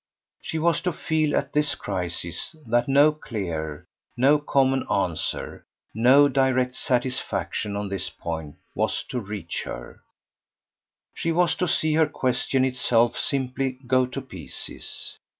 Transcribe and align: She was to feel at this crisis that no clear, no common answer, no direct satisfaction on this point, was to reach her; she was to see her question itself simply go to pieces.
She 0.41 0.57
was 0.57 0.81
to 0.81 0.93
feel 0.93 1.35
at 1.37 1.53
this 1.53 1.75
crisis 1.75 2.55
that 2.65 2.87
no 2.87 3.11
clear, 3.11 3.85
no 4.17 4.39
common 4.39 4.83
answer, 4.91 5.63
no 5.93 6.27
direct 6.27 6.73
satisfaction 6.75 7.75
on 7.75 7.87
this 7.87 8.09
point, 8.09 8.55
was 8.73 9.03
to 9.09 9.19
reach 9.19 9.61
her; 9.61 10.01
she 11.13 11.31
was 11.31 11.53
to 11.57 11.67
see 11.67 11.93
her 11.93 12.07
question 12.07 12.65
itself 12.65 13.15
simply 13.15 13.73
go 13.85 14.07
to 14.07 14.23
pieces. 14.23 15.19